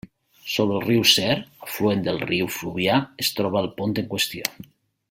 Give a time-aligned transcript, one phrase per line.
[0.53, 1.35] Sobre el riu Ser,
[1.67, 4.53] afluent del riu Fluvià, es troba el pont en qüestió.